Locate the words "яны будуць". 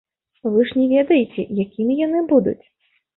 1.99-2.59